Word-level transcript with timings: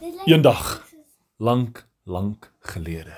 Eendag, 0.00 0.88
lank, 1.36 1.88
lank 2.04 2.52
gelede, 2.72 3.16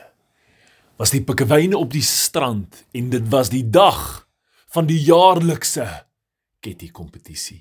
was 0.98 1.12
die 1.14 1.20
pikkewyne 1.22 1.78
op 1.78 1.92
die 1.94 2.02
strand 2.02 2.80
en 2.90 3.10
dit 3.12 3.28
was 3.30 3.52
die 3.54 3.62
dag 3.70 4.26
van 4.74 4.88
die 4.90 4.98
jaarlikse 4.98 5.86
ketty 6.58 6.90
kompetisie. 6.90 7.60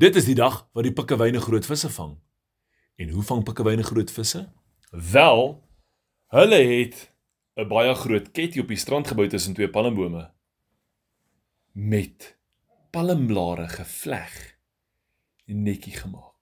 Dit 0.00 0.16
is 0.16 0.24
die 0.24 0.38
dag 0.38 0.62
wat 0.72 0.88
die 0.88 0.94
pikkewyne 0.96 1.44
groot 1.44 1.68
visse 1.68 1.92
vang. 1.92 2.16
En 2.96 3.12
hoe 3.12 3.28
vang 3.28 3.44
pikkewyne 3.44 3.84
groot 3.84 4.10
visse? 4.16 4.46
Wel, 5.12 5.44
hulle 6.32 6.60
het 6.64 7.10
'n 7.60 7.68
baie 7.68 7.94
groot 7.94 8.30
ketty 8.32 8.64
op 8.64 8.68
die 8.72 8.80
strand 8.80 9.08
gebou 9.08 9.28
tussen 9.28 9.54
twee 9.54 9.68
palmbome 9.68 10.30
met 11.72 12.38
palmblare 12.90 13.68
gevleg 13.68 14.56
en 15.46 15.62
netjie 15.62 15.92
gemaak 15.92 16.33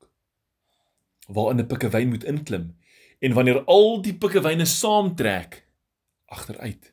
waarin 1.35 1.61
'n 1.61 1.67
pikkewyn 1.67 2.09
moet 2.09 2.25
inklim 2.25 2.77
en 3.21 3.35
wanneer 3.37 3.65
al 3.65 4.03
die 4.03 4.15
pikkewyne 4.15 4.67
saamtrek 4.67 5.63
agteruit 6.27 6.93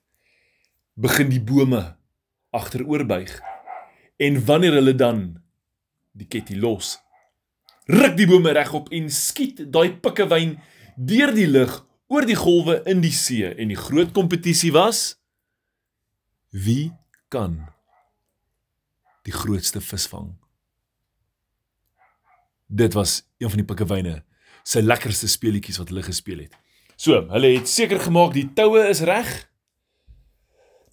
begin 0.93 1.29
die 1.29 1.41
bome 1.41 1.95
agteroorbuig 2.49 3.39
en 4.17 4.45
wanneer 4.45 4.73
hulle 4.79 4.95
dan 4.95 5.41
die 6.11 6.27
ketty 6.27 6.55
los 6.55 6.97
ruk 7.89 8.17
die 8.17 8.27
bome 8.27 8.51
regop 8.53 8.91
en 8.93 9.09
skiet 9.09 9.65
daai 9.73 9.95
pikkewyn 10.03 10.57
deur 10.95 11.33
die 11.33 11.47
lug 11.47 11.85
oor 12.09 12.25
die 12.25 12.37
golwe 12.37 12.81
in 12.89 13.03
die 13.05 13.13
see. 13.13 13.45
En 13.45 13.69
die 13.69 13.77
groot 13.77 14.11
kompetisie 14.11 14.71
was 14.73 15.19
wie 16.49 16.91
kan 17.29 17.69
die 19.27 19.33
grootste 19.33 19.81
vis 19.81 20.07
vang 20.09 20.31
dit 22.69 22.93
was 22.97 23.19
een 23.37 23.49
van 23.49 23.61
die 23.61 23.67
pikkewyne 23.69 24.15
se 24.63 24.81
lekkerste 24.81 25.27
speletjies 25.27 25.79
wat 25.81 25.91
hulle 25.91 26.03
gespeel 26.05 26.45
het. 26.45 26.55
So, 26.99 27.21
hulle 27.31 27.53
het 27.55 27.69
seker 27.71 27.99
gemaak 28.03 28.33
die 28.35 28.47
toue 28.55 28.83
is 28.89 29.01
reg. 29.07 29.29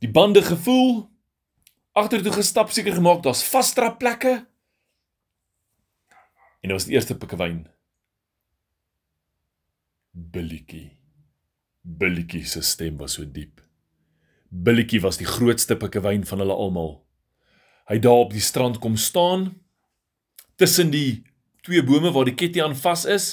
Die 0.05 0.11
bande 0.11 0.43
gevoel 0.45 1.09
agtertoe 1.97 2.35
gestap 2.37 2.71
seker 2.71 2.95
gemaak 2.99 3.23
daar's 3.25 3.45
vasdrap 3.49 3.99
plekke. 3.99 4.35
En 6.61 6.71
dit 6.71 6.77
was 6.77 6.87
die 6.89 6.95
eerste 6.95 7.17
pikkewyn. 7.19 7.65
Billietjie. 10.13 10.91
Billietjie 11.83 12.45
se 12.49 12.63
stem 12.63 12.97
was 13.01 13.17
so 13.17 13.25
diep. 13.25 13.61
Billietjie 14.51 15.01
was 15.05 15.19
die 15.21 15.29
grootste 15.29 15.77
pikkewyn 15.79 16.25
van 16.27 16.43
hulle 16.43 16.55
almal. 16.55 16.93
Hy 17.91 17.99
daar 18.03 18.27
op 18.27 18.35
die 18.35 18.43
strand 18.43 18.81
kom 18.83 18.97
staan 18.99 19.53
tussen 20.57 20.91
die 20.91 21.25
twee 21.67 21.83
bome 21.85 22.13
waar 22.15 22.27
die 22.27 22.35
ketty 22.35 22.63
aan 22.63 22.77
vas 22.79 23.05
is 23.05 23.27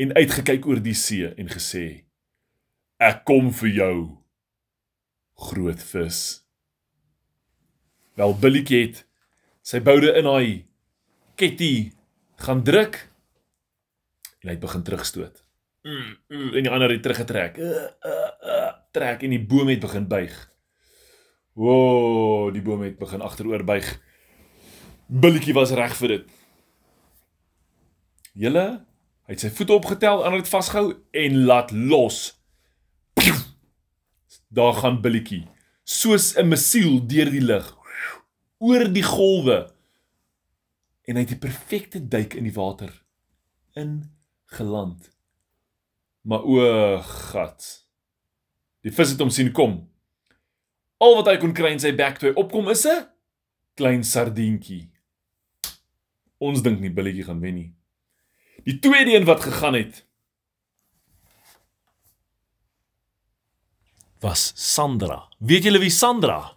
en 0.00 0.14
uitgekyk 0.16 0.66
oor 0.66 0.80
die 0.82 0.96
see 0.96 1.28
en 1.36 1.50
gesê: 1.52 2.06
Ek 3.00 3.24
kom 3.28 3.50
vir 3.60 3.72
jou, 3.76 3.96
groot 5.50 5.82
vis. 5.92 6.20
Wel 8.16 8.34
Billietjie 8.40 8.80
het 8.84 9.04
sy 9.64 9.80
boude 9.84 10.12
in 10.16 10.26
daai 10.28 10.66
ketty 11.40 11.92
gaan 12.40 12.64
druk 12.64 12.98
en 14.40 14.48
hy 14.48 14.56
het 14.56 14.62
begin 14.64 14.84
terugstoot. 14.84 15.42
Mm, 15.84 16.16
mm, 16.28 16.48
en 16.56 16.66
die 16.66 16.72
ander 16.72 16.92
het 16.92 17.02
teruggetrek. 17.04 17.56
Uh, 17.56 17.86
uh, 18.04 18.30
uh, 18.44 18.70
trek 18.92 19.24
en 19.24 19.32
die 19.32 19.40
boom 19.40 19.68
het 19.72 19.80
begin 19.80 20.08
buig. 20.08 20.34
Woah, 21.56 22.52
die 22.52 22.62
boom 22.64 22.84
het 22.84 22.98
begin 23.00 23.24
agteroor 23.24 23.64
buig. 23.68 23.88
Billietjie 25.08 25.56
was 25.56 25.72
reg 25.76 25.96
vir 25.98 26.16
dit. 26.16 26.36
Julle, 28.44 28.66
hy 29.30 29.36
het 29.36 29.44
sy 29.44 29.48
voete 29.54 29.76
opgetel, 29.78 30.24
ander 30.26 30.40
het 30.40 30.48
vasgehou 30.50 30.88
en 31.14 31.34
laat 31.46 31.70
los. 31.70 32.32
Daar 34.50 34.74
gaan 34.80 34.98
Billietjie, 35.04 35.44
soos 35.86 36.34
'n 36.34 36.48
missiel 36.50 36.98
deur 37.06 37.30
die 37.30 37.44
lug, 37.44 37.68
oor 38.58 38.88
die 38.90 39.06
golwe. 39.06 39.70
En 41.06 41.14
hy 41.14 41.22
het 41.22 41.38
die 41.38 41.46
perfekte 41.46 42.02
duik 42.08 42.34
in 42.34 42.44
die 42.44 42.52
water 42.52 42.90
in 43.74 44.10
geland. 44.44 45.10
Maar 46.22 46.42
o, 46.42 46.98
gat. 46.98 47.86
Die 48.82 48.92
vis 48.92 49.10
het 49.10 49.20
hom 49.20 49.30
sien 49.30 49.52
kom. 49.52 49.88
Al 50.98 51.14
wat 51.14 51.26
hy 51.26 51.36
kon 51.38 51.54
kry 51.54 51.70
in 51.70 51.78
sy 51.78 51.94
bek 51.94 52.18
toe 52.18 52.34
opkom 52.34 52.68
is 52.68 52.84
'n 52.84 53.06
klein 53.74 54.02
sardientjie. 54.02 54.90
Ons 56.38 56.62
dink 56.62 56.80
nie 56.80 56.90
Billietjie 56.90 57.24
gaan 57.24 57.40
wen 57.40 57.54
nie. 57.54 57.79
Die 58.64 58.78
tweede 58.78 59.14
een 59.14 59.24
wat 59.24 59.40
gegaan 59.40 59.74
het 59.74 60.06
was 64.20 64.52
Sandra. 64.54 65.28
Weet 65.38 65.64
julle 65.64 65.78
wie 65.80 65.90
Sandra? 65.90 66.52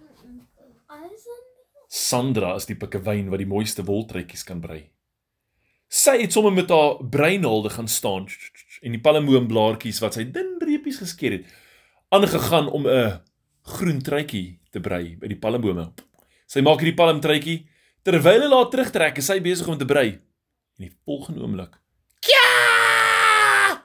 Sandra 1.87 2.55
is 2.59 2.65
die 2.67 2.75
pikkewyn 2.75 3.29
wat 3.31 3.39
die 3.39 3.47
mooiste 3.47 3.85
woltreitjies 3.87 4.43
kan 4.43 4.59
brei. 4.59 4.81
Sy 5.87 6.17
het 6.23 6.33
sommer 6.35 6.51
met 6.51 6.71
haar 6.73 6.97
breinhaalde 7.07 7.69
gaan 7.71 7.87
staan 7.87 8.25
en 8.81 8.95
die 8.97 8.99
palmboomblaartjies 8.99 10.01
wat 10.03 10.17
sy 10.17 10.25
dun 10.35 10.57
reepies 10.59 10.99
geskeer 10.99 11.37
het, 11.37 11.45
aangegaan 12.11 12.67
om 12.67 12.87
'n 12.87 13.21
groen 13.77 14.01
truitjie 14.01 14.59
te 14.71 14.79
brei 14.79 15.15
by 15.15 15.27
die 15.27 15.39
palmbome. 15.39 15.93
Sy 16.47 16.61
maak 16.61 16.81
hierdie 16.81 16.99
palmtruitjie 16.99 17.69
terwyl 18.03 18.41
hy 18.41 18.49
laat 18.49 18.71
terugtrek, 18.71 19.17
is 19.17 19.25
sy 19.25 19.39
besig 19.39 19.67
om 19.67 19.77
te 19.77 19.85
brei. 19.85 20.19
En 20.77 20.89
die 20.89 20.95
volgende 21.05 21.41
oomblik 21.41 21.82
Ja! 22.29 23.79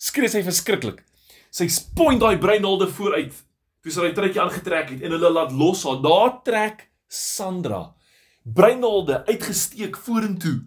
Skree 0.00 0.28
sy 0.28 0.42
verskriklik. 0.46 1.02
Sy 1.50 1.66
point 1.96 2.20
daai 2.20 2.38
breinhaalde 2.38 2.88
vooruit. 2.94 3.34
Toe 3.82 3.92
sy 3.92 4.04
daai 4.04 4.16
trekkie 4.18 4.42
aangetrek 4.42 4.92
het 4.94 5.02
en 5.06 5.16
hulle 5.16 5.30
laat 5.32 5.52
los 5.56 5.84
haar. 5.88 6.02
Daar 6.04 6.36
trek 6.46 6.86
Sandra 7.10 7.88
breinhaalde 8.42 9.26
uitgesteek 9.26 9.96
vorentoe. 9.96 10.60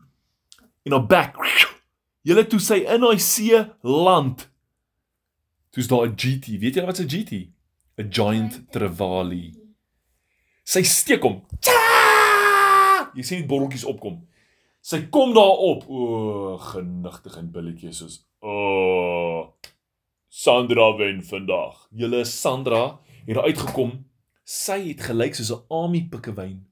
En 0.83 0.91
haar 0.91 1.05
bek. 1.05 1.37
Julle 2.23 2.45
toe 2.47 2.59
sy 2.63 2.83
in 2.87 3.03
daai 3.03 3.19
see 3.19 3.59
land. 3.81 4.47
Toe's 5.73 5.87
daar 5.87 6.07
'n 6.07 6.15
GT. 6.15 6.59
Weet 6.59 6.75
julle 6.75 6.87
wat 6.87 6.99
'n 6.99 7.09
GT? 7.09 7.49
'n 7.97 8.11
Giant 8.11 8.71
Trevally. 8.71 9.53
Sy 10.63 10.83
steek 10.83 11.21
hom. 11.21 11.45
Jy 13.13 13.23
sien 13.23 13.39
die 13.39 13.47
borreltjies 13.47 13.83
opkom. 13.83 14.27
Sy 14.83 15.05
kom 15.13 15.31
daar 15.35 15.61
op. 15.63 15.85
O, 15.87 16.57
genigtig 16.59 17.37
en 17.39 17.51
billetjie 17.53 17.93
soos 17.95 18.19
o 18.43 19.53
Sandra 20.27 20.89
wen 20.97 21.21
vandag. 21.23 21.85
Julle 21.95 22.25
Sandra 22.27 22.99
het 23.27 23.37
uitgekom. 23.37 24.01
Sy 24.43 24.79
het 24.89 25.05
gelyk 25.07 25.37
soos 25.37 25.53
'n 25.53 25.63
Ami 25.71 26.01
pikkewyn. 26.09 26.65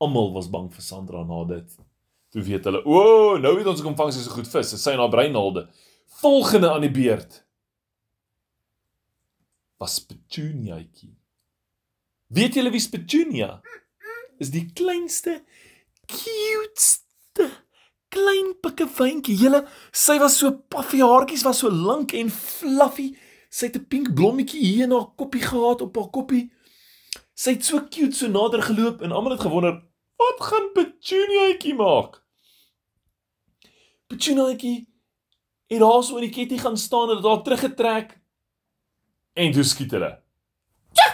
Almal 0.00 0.32
was 0.32 0.50
bang 0.50 0.72
vir 0.72 0.82
Sandra 0.82 1.22
na 1.22 1.44
dit. 1.44 1.76
Toe 2.32 2.42
weet 2.42 2.64
hulle, 2.64 2.82
o, 2.84 3.36
nou 3.38 3.54
weet 3.56 3.66
ons 3.66 3.82
kom 3.82 3.94
vang 3.94 4.12
sy 4.12 4.24
so 4.24 4.30
goed 4.30 4.48
vis. 4.48 4.74
Sy 4.82 4.96
na 4.96 5.06
breinhaalde. 5.08 5.68
Volgende 6.08 6.72
aan 6.72 6.80
die 6.80 6.90
beurt 6.90 7.44
was 9.78 10.00
Petuniaetjie. 10.00 11.14
Weet 12.26 12.54
julle 12.54 12.70
wie 12.70 12.88
Petunia? 12.88 13.60
Is 14.38 14.50
die 14.50 14.72
kleinste 14.72 15.42
cutest 16.06 17.01
klein 18.12 18.52
pikkewyntjie. 18.64 19.36
Julle, 19.40 19.64
sy 19.92 20.18
was 20.22 20.38
so 20.40 20.52
puffy 20.72 21.00
haartjies 21.02 21.44
was 21.46 21.62
so 21.62 21.70
lank 21.72 22.14
en 22.18 22.30
fluffy. 22.32 23.12
Sy 23.50 23.66
het 23.66 23.76
'n 23.76 23.88
pink 23.88 24.14
blommetjie 24.14 24.60
hier 24.60 24.84
in 24.84 24.92
haar 24.92 25.08
koppie 25.16 25.42
gehad 25.42 25.80
op 25.80 25.96
haar 25.96 26.10
koppie. 26.10 26.50
Sy 27.34 27.56
het 27.56 27.64
so 27.64 27.80
cute 27.90 28.16
so 28.16 28.28
nader 28.28 28.62
geloop 28.62 29.02
en 29.02 29.12
almal 29.12 29.32
het 29.32 29.40
gewonder, 29.40 29.82
"Wat 30.16 30.38
gaan 30.40 30.72
Petuniaatjie 30.74 31.74
maak?" 31.74 32.22
Petuniaatjie 34.06 34.86
het 35.68 35.80
daar 35.80 36.02
so 36.02 36.16
in 36.16 36.30
die 36.30 36.34
ketty 36.34 36.58
gaan 36.58 36.76
staan 36.76 37.08
en 37.08 37.14
dit 37.14 37.24
daar 37.24 37.42
teruggetrek. 37.42 38.20
En 39.32 39.52
toe 39.52 39.62
skiet 39.62 39.90
hulle. 39.90 40.10
Ja! 40.92 41.08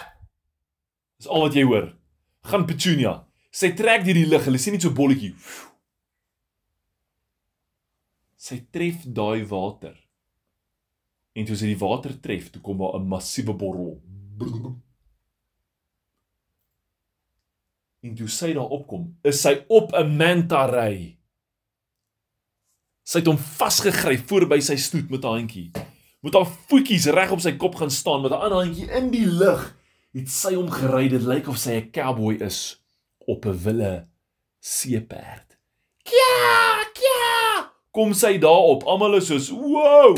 Dis 1.17 1.27
al 1.27 1.41
wat 1.41 1.53
jy 1.53 1.63
hoor. 1.63 1.93
Gaan 2.41 2.65
Petunia. 2.65 3.13
Sy 3.51 3.71
trek 3.77 4.03
deur 4.05 4.13
die 4.13 4.27
lug. 4.27 4.43
Hulle 4.43 4.57
sien 4.57 4.75
net 4.75 4.83
so 4.85 4.91
bolletjie. 4.95 5.33
Sy 8.39 8.61
tref 8.71 9.03
daai 9.03 9.43
water. 9.49 9.97
En 11.35 11.47
toe 11.47 11.57
sy 11.59 11.73
die 11.73 11.79
water 11.79 12.13
tref, 12.23 12.47
toe 12.53 12.61
kom 12.63 12.79
daar 12.79 12.95
'n 12.99 13.07
massiewe 13.07 13.53
borrel. 13.53 13.99
En 17.99 18.15
toe 18.15 18.29
sy 18.31 18.53
daar 18.53 18.71
opkom, 18.71 19.17
is 19.23 19.41
sy 19.41 19.65
op 19.67 19.91
'n 19.93 20.15
manta 20.15 20.65
ry. 20.71 21.17
Sy 23.03 23.19
het 23.19 23.27
hom 23.27 23.37
vasgegryp 23.37 24.27
voor 24.29 24.45
by 24.47 24.59
sy 24.59 24.75
stoet 24.75 25.09
met 25.09 25.23
haar 25.23 25.39
handjie. 25.41 25.71
Met 26.21 26.33
haar 26.33 26.47
voetjies 26.69 27.05
reg 27.05 27.31
op 27.31 27.41
sy 27.41 27.57
kop 27.57 27.75
gaan 27.75 27.91
staan 27.91 28.21
met 28.21 28.31
'n 28.31 28.39
ander 28.39 28.63
handjie 28.63 28.89
in 28.91 29.11
die 29.11 29.25
lug. 29.25 29.75
Het 30.13 30.29
sy 30.29 30.53
hom 30.55 30.69
gery. 30.69 31.09
Dit 31.09 31.21
lyk 31.21 31.47
of 31.47 31.57
sy 31.57 31.71
'n 31.71 31.91
cowboy 31.91 32.35
is 32.39 32.83
op 33.27 33.45
'n 33.45 33.57
wille 33.63 34.07
seeperd. 34.59 35.57
Kja, 36.03 36.85
kja! 36.93 37.18
Kom 37.91 38.13
sy 38.13 38.37
daarop. 38.37 38.83
Almal 38.83 39.15
is 39.15 39.27
soos, 39.27 39.49
"Wow! 39.49 40.15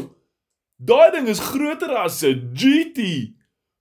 Daai 0.77 1.12
ding 1.12 1.27
is 1.27 1.39
groter 1.39 1.95
as 1.95 2.23
'n 2.23 2.51
GT." 2.53 3.33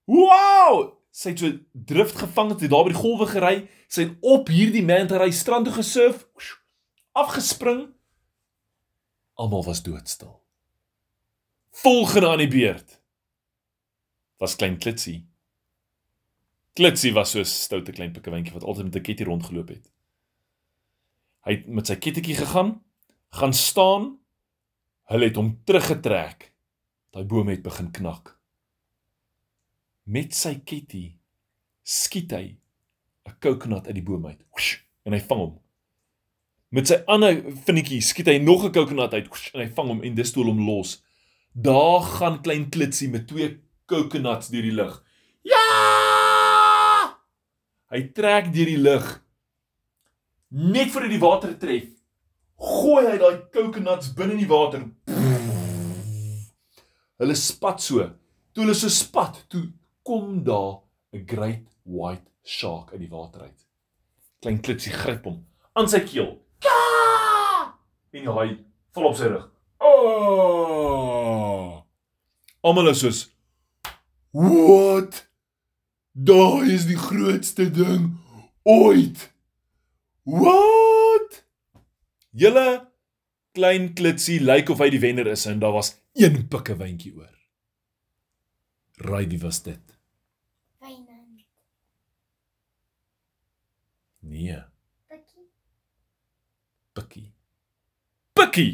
Wow! 0.05 0.97
Sy 1.11 1.29
het 1.29 1.39
so 1.39 1.51
drift 1.73 2.15
gevang, 2.15 2.49
het 2.49 2.69
daar 2.71 2.83
by 2.83 2.93
die 2.93 3.01
golwe 3.01 3.27
gery, 3.27 3.67
sy 3.87 4.01
het 4.01 4.17
op 4.21 4.47
hierdie 4.47 4.83
manta 4.83 5.17
ry 5.17 5.31
strand 5.31 5.65
toe 5.67 5.73
gesurf, 5.73 6.27
afgespring. 7.11 7.89
Almal 9.35 9.63
was 9.63 9.83
doodstil. 9.83 10.41
Volgende 11.69 12.29
aan 12.29 12.37
die 12.37 12.47
beurt 12.47 13.01
was 14.37 14.55
klein 14.55 14.77
Klitsie. 14.77 15.27
Klitsie 16.73 17.13
was 17.13 17.31
so 17.31 17.39
'n 17.39 17.45
stoute 17.45 17.91
klein 17.91 18.11
pikkewyntjie 18.11 18.53
wat 18.53 18.63
altyd 18.63 18.85
met 18.85 18.95
'n 18.95 19.01
ketty 19.01 19.23
rondgeloop 19.23 19.67
het. 19.67 19.91
Hy 21.45 21.51
het 21.51 21.67
met 21.67 21.87
sy 21.87 21.95
kettetjie 21.95 22.35
gegaan, 22.35 22.81
gaan 23.31 23.53
staan. 23.53 24.19
Hulle 25.11 25.27
het 25.27 25.35
hom 25.35 25.55
teruggetrek. 25.63 26.51
Daai 27.11 27.25
boom 27.25 27.49
het 27.51 27.63
begin 27.63 27.91
knak. 27.91 28.37
Met 30.03 30.35
sy 30.35 30.55
ketty 30.65 31.17
skiet 31.83 32.31
hy 32.31 32.57
'n 33.27 33.35
coconut 33.39 33.87
uit 33.87 33.95
die 33.95 34.03
boom 34.03 34.25
uit. 34.25 34.39
Whoosh, 34.51 34.81
en 35.03 35.13
hy 35.13 35.19
vang 35.19 35.39
hom. 35.39 35.59
Met 36.69 36.87
sy 36.87 37.03
ander 37.05 37.41
vinnetjie 37.65 38.01
skiet 38.01 38.27
hy 38.27 38.37
nog 38.37 38.65
'n 38.65 38.71
coconut 38.71 39.13
uit 39.13 39.27
whoosh, 39.27 39.53
en 39.53 39.59
hy 39.61 39.69
vang 39.75 39.87
hom 39.87 40.03
en 40.03 40.15
dis 40.15 40.31
toe 40.31 40.45
hom 40.45 40.65
los. 40.65 41.03
Daar 41.53 42.01
gaan 42.01 42.41
klein 42.41 42.69
Klitsie 42.69 43.09
met 43.09 43.27
twee 43.27 43.59
coconuts 43.85 44.47
deur 44.47 44.61
die 44.61 44.71
lug. 44.71 45.03
Ja! 45.43 47.17
Hy 47.91 48.01
trek 48.15 48.53
deur 48.53 48.65
die 48.65 48.77
lug. 48.77 49.23
Net 50.47 50.91
voor 50.91 51.01
hy 51.01 51.09
die 51.09 51.19
water 51.19 51.57
tref, 51.59 51.89
gooi 52.61 53.05
hy 53.07 53.17
daai 53.21 53.37
coconuts 53.53 54.11
binne 54.17 54.37
in 54.37 54.43
die 54.43 54.49
water. 54.49 54.85
Hulle 57.21 57.37
spat 57.37 57.81
so. 57.81 58.05
Toe 58.53 58.65
hulle 58.65 58.75
so 58.77 58.89
spat, 58.89 59.43
toe 59.49 59.71
kom 60.05 60.43
daar 60.43 60.81
'n 61.13 61.25
great 61.25 61.65
white 61.83 62.29
shark 62.43 62.91
uit 62.93 62.99
die 62.99 63.09
water 63.09 63.41
uit. 63.41 63.65
Klein 64.41 64.61
klitsie 64.61 64.93
gryp 64.93 65.25
hom 65.25 65.45
aan 65.73 65.89
sy 65.89 65.99
keel. 65.99 66.37
Ja! 66.63 67.73
En 68.11 68.27
hy 68.27 68.47
val 68.93 69.05
op 69.05 69.15
sy 69.15 69.31
rug. 69.31 69.49
Oh! 69.79 71.81
Almal 72.61 72.91
is 72.91 72.99
soos 72.99 73.29
What? 74.31 75.27
Daai 76.13 76.71
is 76.71 76.85
die 76.85 76.99
grootste 76.99 77.71
ding 77.71 78.17
ooit. 78.63 79.31
What? 80.23 80.80
Julle 82.31 82.87
klein 83.51 83.93
klitsie 83.93 84.39
lyk 84.39 84.69
of 84.71 84.79
hy 84.79 84.89
die 84.93 85.01
wenner 85.03 85.27
is 85.27 85.45
en 85.45 85.59
daar 85.59 85.75
was 85.75 85.97
een 86.15 86.47
pikkewyntjie 86.47 87.11
oor. 87.17 87.33
Raai 89.03 89.25
wie 89.27 89.39
was 89.41 89.59
dit? 89.65 89.97
Wynand. 90.79 91.43
Nee, 94.19 94.61
Pikkie. 95.09 95.47
Pikkie. 96.93 97.27
Pikkie. 98.33 98.73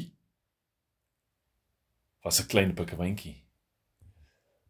Was 2.24 2.39
'n 2.42 2.48
klein 2.48 2.74
pikkewyntjie. 2.74 3.44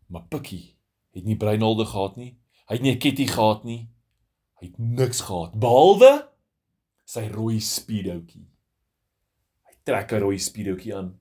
Maar 0.07 0.27
Pikkie 0.31 0.75
het 1.11 1.25
nie 1.25 1.35
breinholde 1.35 1.85
gehad 1.85 2.15
nie. 2.15 2.37
Hy 2.67 2.73
het 2.75 2.81
nie 2.81 2.93
'n 2.95 2.99
ketty 2.99 3.25
gehad 3.27 3.63
nie. 3.63 3.89
Hy 4.59 4.67
het 4.67 4.77
niks 4.77 5.21
gehad 5.21 5.59
behalwe 5.59 6.29
sy 7.05 7.27
rooi 7.27 7.59
speedoutjie. 7.59 8.47
Trek 9.87 10.11
'n 10.11 10.19
rooi 10.19 10.39
speedoutjie 10.39 10.95
aan. 10.95 11.13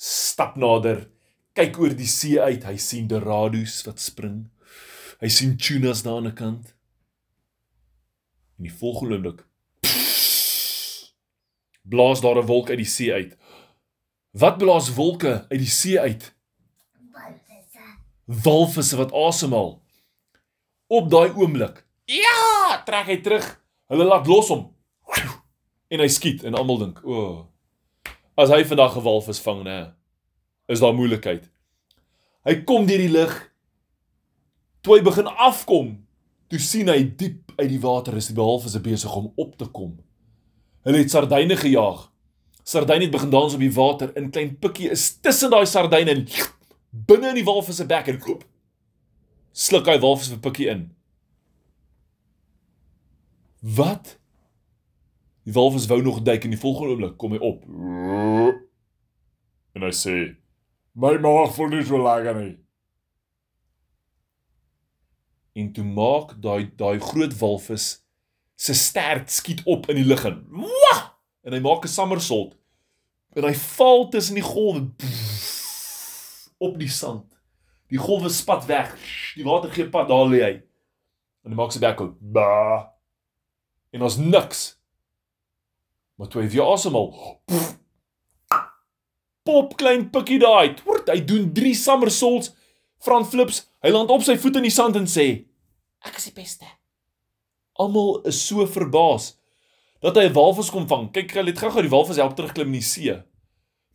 Stap 0.00 0.56
nader, 0.56 1.10
kyk 1.52 1.76
oor 1.78 1.92
die 1.92 2.08
see 2.08 2.40
uit. 2.40 2.64
Hy 2.64 2.76
sien 2.80 3.08
dorados 3.08 3.82
wat 3.84 4.00
spring. 4.00 4.46
Hy 5.20 5.28
sien 5.28 5.58
tunas 5.60 6.02
daar 6.02 6.16
aan 6.16 6.30
die 6.30 6.38
kant. 6.38 6.72
En 8.56 8.64
die 8.64 8.72
volgende 8.72 9.14
oomblik 9.14 9.44
blaas 11.84 12.20
daar 12.20 12.36
'n 12.36 12.46
wolk 12.46 12.68
uit 12.68 12.76
die 12.76 12.92
see 12.96 13.12
uit. 13.12 13.36
Wat 14.30 14.58
blaas 14.58 14.94
wolke 14.94 15.46
uit 15.48 15.60
die 15.60 15.70
see 15.80 16.00
uit? 16.00 16.34
Walvisse. 17.12 17.84
walvisse 18.24 18.96
wat 18.96 19.12
asemhaal. 19.12 19.82
Op 20.86 21.10
daai 21.10 21.30
oomblik. 21.30 21.86
Ja, 22.04 22.82
trek 22.84 23.06
hy 23.06 23.20
terug. 23.20 23.64
Hulle 23.86 24.04
laat 24.04 24.26
los 24.26 24.48
hom. 24.48 24.76
En 25.88 26.00
hy 26.00 26.08
skiet 26.08 26.42
en 26.44 26.54
almal 26.54 26.78
dink, 26.78 27.04
"O. 27.04 27.12
Oh, 27.12 27.53
as 28.36 28.50
hy 28.50 28.64
vandag 28.64 28.96
'n 28.96 29.02
walvis 29.02 29.40
vang, 29.40 29.64
nê, 29.64 29.92
is 30.68 30.80
daar 30.80 30.94
moeilikheid." 30.94 31.50
Hy 32.44 32.54
kom 32.64 32.86
deur 32.86 32.98
die 32.98 33.12
lug. 33.12 33.52
Toe 34.82 34.98
hy 34.98 35.02
begin 35.02 35.26
afkom, 35.26 36.06
toe 36.48 36.58
sien 36.58 36.88
hy 36.88 37.02
diep 37.16 37.54
uit 37.56 37.68
die 37.68 37.80
water 37.80 38.16
is 38.16 38.28
die 38.28 38.36
walvisse 38.36 38.80
besig 38.80 39.16
om 39.16 39.32
op 39.40 39.56
te 39.56 39.64
kom. 39.64 39.94
Hulle 40.84 41.00
het 41.00 41.10
sardyne 41.10 41.56
gejaag. 41.56 42.10
Sardyne 42.64 43.06
het 43.06 43.14
begin 43.14 43.30
dans 43.32 43.54
op 43.54 43.60
die 43.60 43.72
water. 43.72 44.12
'n 44.16 44.30
Klein 44.30 44.58
pikkie 44.58 44.90
is 44.90 45.20
tussen 45.20 45.50
daai 45.50 45.66
sardyne 45.66 46.10
en 46.10 46.26
binne 46.90 47.28
in 47.28 47.34
die 47.40 47.44
walvis 47.44 47.76
se 47.76 47.86
bek 47.86 48.08
en 48.08 48.18
koop. 48.18 48.44
Sluk 49.52 49.86
hy 49.86 49.98
walvis 49.98 50.28
vir 50.28 50.38
pikkie 50.38 50.68
in. 50.68 50.90
Wat? 53.62 54.18
Die 55.44 55.52
walvis 55.52 55.86
wou 55.86 56.00
nog 56.02 56.22
duik 56.24 56.44
en 56.44 56.54
die 56.54 56.60
volgende 56.60 56.94
oomblik 56.94 57.16
kom 57.20 57.34
hy 57.36 57.40
op. 57.44 57.64
En 59.74 59.82
hy 59.84 59.92
sê: 59.92 60.36
"My 60.92 61.18
maag 61.20 61.54
voel 61.54 61.68
nie 61.68 61.84
so 61.84 62.00
lekker 62.00 62.38
nie." 62.40 62.56
En 65.54 65.72
toe 65.72 65.84
maak 65.84 66.34
daai 66.42 66.70
daai 66.76 66.98
groot 66.98 67.38
walvis 67.38 68.04
se 68.56 68.74
stert 68.74 69.30
skiet 69.30 69.62
op 69.64 69.88
in 69.90 69.96
die 69.96 70.06
lug 70.06 70.24
en 70.24 70.40
wah! 70.50 71.02
En 71.44 71.52
hy 71.52 71.60
maak 71.60 71.84
'n 71.84 71.88
somersault. 71.88 72.56
En 73.36 73.44
hy 73.44 73.54
val 73.54 74.08
tussen 74.08 74.34
die 74.34 74.42
golwe 74.42 74.90
op 76.58 76.78
die 76.78 76.88
sand. 76.88 77.26
Die 77.90 77.98
golwe 77.98 78.28
spat 78.28 78.66
weg. 78.66 78.94
Die 79.34 79.44
water 79.44 79.70
gee 79.70 79.88
pad 79.90 80.08
daar 80.08 80.26
lê 80.26 80.40
hy. 80.42 80.54
En 81.44 81.52
hy 81.52 81.56
maak 81.58 81.72
sy 81.72 81.82
bek 81.82 82.00
oop. 82.00 82.16
Ba. 82.20 82.94
En 83.92 84.02
ons 84.02 84.16
niks. 84.16 84.80
Maar 86.14 86.28
toe 86.30 86.42
hy 86.42 86.48
weer 86.48 86.68
asemhaal. 86.70 87.10
Pop 89.44 89.76
klein 89.76 90.06
pikkie 90.10 90.38
daai. 90.40 90.74
Hy 91.10 91.18
doen 91.26 91.50
3 91.52 91.74
somersaults, 91.76 92.52
front 93.02 93.28
flips. 93.28 93.64
Hy 93.84 93.92
land 93.92 94.12
op 94.14 94.24
sy 94.24 94.36
voet 94.40 94.60
in 94.60 94.68
die 94.68 94.72
sand 94.72 94.96
en 94.96 95.08
sê: 95.10 95.44
"Ek 96.06 96.16
is 96.16 96.30
die 96.30 96.36
beste." 96.36 96.66
Almal 97.74 98.22
is 98.30 98.38
so 98.46 98.66
verbaas 98.66 99.34
dat 100.00 100.16
hy 100.16 100.28
'n 100.28 100.32
walvis 100.32 100.70
kon 100.70 100.86
vang. 100.88 101.10
Kyk, 101.12 101.34
hy 101.34 101.44
het 101.50 101.58
gou-gou 101.58 101.82
die 101.82 101.90
walvis 101.90 102.16
help 102.16 102.36
terugklim 102.36 102.72
in 102.72 102.80
die 102.80 102.82
see. 102.82 103.22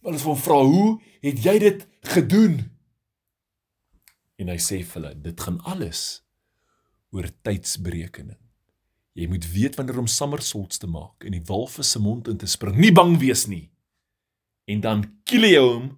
Maar 0.02 0.14
hulle 0.14 0.36
vra, 0.36 0.64
"Hoe 0.64 1.02
het 1.22 1.44
jy 1.44 1.60
dit 1.60 1.88
gedoen?" 2.02 2.72
En 4.38 4.48
hy 4.48 4.58
sê 4.58 4.84
vir 4.84 5.02
hulle, 5.02 5.22
"Dit 5.22 5.40
gaan 5.40 5.62
alles 5.64 6.22
oor 7.12 7.30
tydsberekening. 7.44 8.38
Jy 9.20 9.28
moet 9.28 9.46
weet 9.52 9.76
wanneer 9.76 9.98
om 10.00 10.08
somersaults 10.08 10.80
te 10.80 10.88
maak 10.88 11.26
en 11.28 11.36
die 11.36 11.44
walvis 11.44 11.92
se 11.92 12.00
mond 12.00 12.28
in 12.32 12.38
te 12.40 12.48
spring. 12.48 12.78
Nie 12.80 12.94
bang 12.96 13.18
wees 13.20 13.46
nie. 13.52 13.66
En 14.70 14.80
dan 14.86 15.02
kiel 15.28 15.48
jy 15.50 15.60
hom 15.60 15.90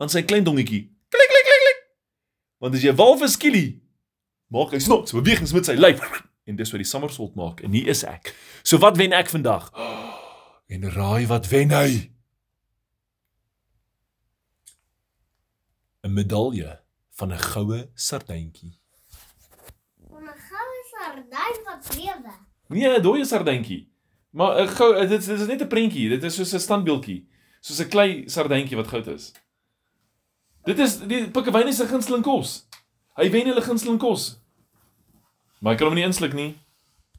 aan 0.00 0.12
sy 0.12 0.22
klein 0.24 0.46
dongetjie. 0.46 0.86
Klik 1.12 1.32
klik 1.32 1.48
klik 1.50 1.62
klik. 1.64 1.82
Want 2.64 2.78
as 2.78 2.86
jy 2.86 2.94
walvis 2.96 3.36
kielie, 3.40 3.82
maak 4.48 4.72
hy 4.72 4.80
snots 4.80 5.12
bewegings 5.12 5.52
met 5.52 5.68
sy 5.68 5.76
lyf 5.76 6.00
en 6.48 6.56
dis 6.56 6.72
wat 6.72 6.80
die 6.80 6.88
somersault 6.88 7.36
maak 7.36 7.60
en 7.64 7.76
hier 7.76 7.90
is 7.92 8.04
ek. 8.08 8.32
So 8.64 8.80
wat 8.80 8.96
wen 9.00 9.12
ek 9.16 9.32
vandag? 9.32 9.68
En 10.72 10.88
raai 10.96 11.26
wat 11.28 11.48
wen 11.52 11.76
hy? 11.76 12.10
'n 16.04 16.12
Medalje 16.12 16.80
van 17.16 17.32
'n 17.32 17.38
goue 17.52 17.88
sardyntjie. 17.94 18.78
'n 20.10 20.38
goue 20.48 20.82
sardyn 20.92 21.64
wat 21.64 21.96
lewe. 21.96 22.32
Nee, 22.68 22.98
'n 22.98 23.02
dooie 23.02 23.24
sardyntjie. 23.24 23.88
Maar 24.30 24.60
'n 24.62 24.68
gou 24.68 24.92
dit 24.94 25.20
is 25.20 25.26
dit 25.26 25.40
is 25.40 25.46
net 25.46 25.62
'n 25.62 25.68
prentjie. 25.68 26.08
Dit 26.08 26.24
is 26.24 26.34
soos 26.34 26.54
'n 26.54 26.58
standbeeldjie. 26.60 27.26
Soos 27.60 27.80
'n 27.80 27.88
klei 27.88 28.28
sardyntjie 28.28 28.76
wat 28.76 28.88
goud 28.88 29.06
is. 29.06 29.32
Dit 30.64 30.78
is 30.78 30.98
die 30.98 31.30
pikkewyn 31.30 31.68
is 31.68 31.80
'n 31.80 31.88
gunsteling 31.88 32.22
kos. 32.22 32.66
Hy 33.16 33.30
wen 33.30 33.46
hulle 33.46 33.62
gunsteling 33.62 33.98
kos. 33.98 34.40
Maar 35.60 35.72
hy 35.72 35.78
kan 35.78 35.86
hom 35.86 35.94
nie 35.94 36.04
insluk 36.04 36.32
nie. 36.32 36.58